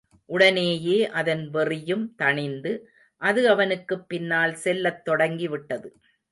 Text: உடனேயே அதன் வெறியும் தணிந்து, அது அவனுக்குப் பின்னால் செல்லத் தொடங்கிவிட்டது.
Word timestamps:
உடனேயே 0.25 1.09
அதன் 1.09 1.49
வெறியும் 1.49 2.15
தணிந்து, 2.17 2.79
அது 3.21 3.49
அவனுக்குப் 3.49 4.09
பின்னால் 4.09 4.55
செல்லத் 4.55 5.05
தொடங்கிவிட்டது. 5.05 5.89